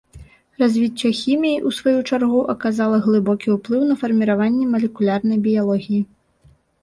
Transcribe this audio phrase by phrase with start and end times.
[0.61, 6.01] Развіццё хіміі, у сваю чаргу, аказала глыбокі ўплыў на фарміраванне малекулярнай біялогіі.